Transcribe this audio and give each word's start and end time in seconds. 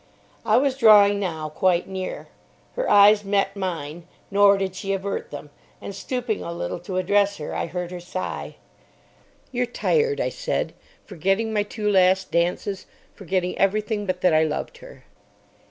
I 0.43 0.57
was 0.57 0.77
drawing 0.79 1.19
now 1.19 1.49
quite 1.49 1.87
near. 1.87 2.27
Her 2.75 2.89
eyes 2.89 3.23
met 3.23 3.55
mine; 3.55 4.07
nor 4.31 4.57
did 4.57 4.75
she 4.75 4.93
avert 4.93 5.29
them, 5.29 5.51
and 5.79 5.93
stooping 5.93 6.41
a 6.41 6.51
little 6.51 6.79
to 6.79 6.97
address 6.97 7.37
her, 7.37 7.53
I 7.53 7.67
heard 7.67 7.91
her 7.91 7.99
sigh. 7.99 8.55
"You're 9.51 9.67
tired," 9.67 10.19
I 10.19 10.29
said, 10.29 10.73
forgetting 11.05 11.53
my 11.53 11.61
two 11.61 11.87
last 11.87 12.31
dances, 12.31 12.87
forgetting 13.13 13.55
everything 13.59 14.07
but 14.07 14.21
that 14.21 14.33
I 14.33 14.43
loved 14.43 14.79
her. 14.79 15.03